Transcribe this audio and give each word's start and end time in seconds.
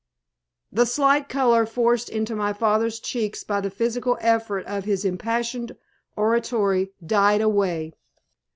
The 0.71 0.87
slight 0.87 1.29
color 1.29 1.67
forced 1.67 2.09
into 2.09 2.35
my 2.35 2.53
father's 2.53 2.99
cheeks 2.99 3.43
by 3.43 3.61
the 3.61 3.69
physical 3.69 4.17
effort 4.19 4.65
of 4.65 4.83
his 4.83 5.05
impassioned 5.05 5.75
oratory 6.17 6.91
died 7.05 7.41
away. 7.41 7.93